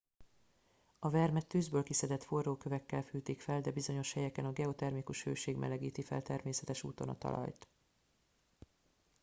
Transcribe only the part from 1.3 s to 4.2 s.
tűzből kiszedett forró kövekkel fűtik fel de bizonyos